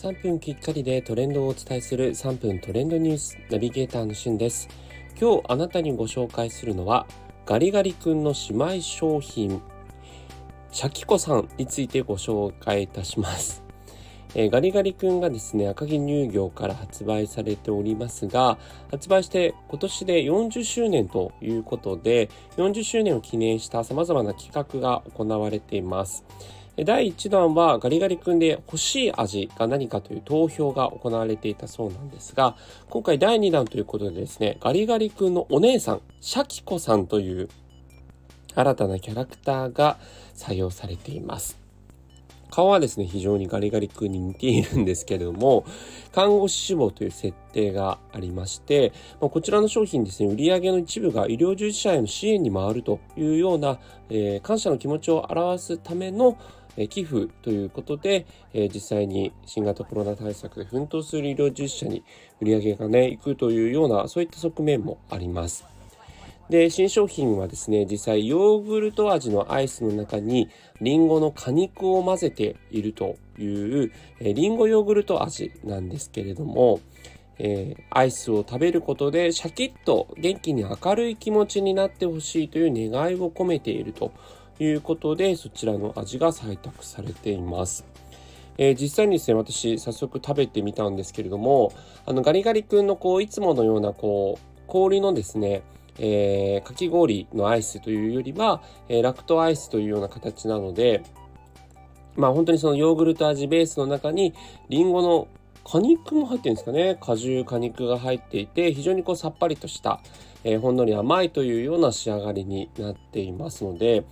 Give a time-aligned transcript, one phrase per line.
[0.00, 4.68] 3分きっかりでトレンドをお伝えする3分トレンドニュースナビゲーターのしゅんです。
[5.20, 7.04] 今日あなたにご紹介するのは
[7.46, 9.60] ガリガリ君の姉妹商品
[10.70, 13.64] シャキコさんについてご紹介いたします。
[14.36, 18.56] えー、ガリガリ君がですね、赤城乳業から発売されておりますが、
[18.92, 26.24] 発売して今年で40周年ということで、40周年を記念した様々な企画が行われています。
[26.84, 32.56] 第1弾はガリガリ君で欲しい味が何かという投票が行われていたそうなんですが、
[32.88, 37.48] 今回第2弾ということでですね、ガリガリ君のお姉さん、シャキコさんという
[38.54, 39.98] 新たなキャラクターが
[40.34, 41.67] 採用されています。
[42.50, 45.64] 顔はですね、非常にガリガリ君に似ているんですけれども、
[46.12, 53.78] 看護師志望という設定がありまして、まこちらの商品ですね、売上の一部が医療従事者への支援に回るというような、
[54.10, 56.36] えー、感謝の気持ちを表すための
[56.86, 62.04] 寄付ということで、え実際に新型コロナ対策で奮闘する医療従事者に
[62.40, 65.77] 売り上げがね、いくというような、そういった側面もあります。
[66.50, 70.48] で、新商品はですね、実際ヨーグルト味のアイスの中に
[70.80, 73.44] リンゴの果肉を混ぜているとい
[73.84, 76.80] う、えリンゴヨーグルト味なんですけれども、
[77.38, 84.12] えー、アイスを食べることでシャキッと元気に明るい気持ちになってほしいという願いを込めていると
[84.58, 87.84] いうことで、そちらの味が採択されています。
[88.56, 91.72] えー、実際にですね、私、早速食べてみたんですけれども、
[92.06, 95.62] あの、ガリガリ君のこう、いつものようなこう、氷のですね、
[95.98, 101.02] えー、かき氷のアイスというよりは、えー、ラクトアイスというような形なので、
[102.16, 104.34] まあ本当にそのヨーグルト味ベースの中に
[104.68, 105.28] リンゴの
[105.64, 106.96] 果肉も入ってるんですかね。
[107.00, 110.00] 果汁、果肉が入っていて、非常にこうさっぱりとした、
[110.42, 114.04] えー、ほんのり甘いというような仕上がりになっていますので、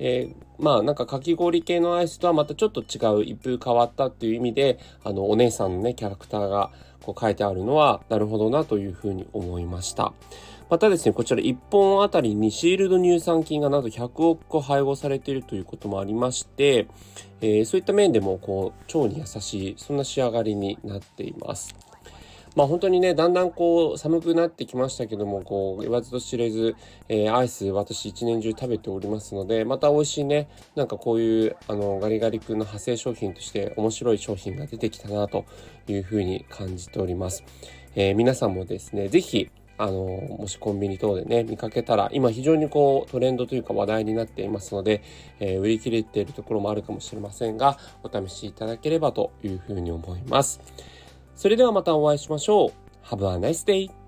[0.00, 6.72] えー、まあなんかかき氷系のアイスとはまたちょっと違う一風変わったっていう意味で、あのお姉さんのね、キャラクターが
[7.04, 10.14] こう書いてあるのは、なるほどなというふうに思いました。
[10.70, 16.88] またですね、こちら1本あたりにシールド乳酸菌がなんと100億個配合されているということもありまして、
[17.42, 21.74] えー、そういった面でもこう腸に優しい、そんな仕上がりになっています。
[22.54, 26.76] まあ本当にね、だんだんこう寒くなってきましたけども、こう言わずと知れず、
[27.08, 35.44] えー、アイス私一年中食べておりますので、また美味しいね、なんかこういうあのガリガリ君の派生商品として面白い商品が出てきたなと
[35.88, 37.44] いうふうに感じております。
[37.96, 45.02] えー、皆さんもですね、ぜひあの、もしコンビニ等でね、見かけたら、今非常にこうトレンドというか話題になっていますので、
[45.40, 50.60] えー、売り切れているところもあるかもしれませんが、お試しいただければというふうに思います。
[51.36, 52.72] それではまたお会いしましょう。
[53.06, 54.03] Have a nice day!